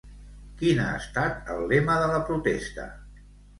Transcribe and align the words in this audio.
Quin 0.61 0.81
ha 0.83 0.87
estat 1.01 1.53
el 1.57 1.63
lema 1.73 1.99
de 2.07 2.09
la 2.15 2.25
protesta? 2.33 2.91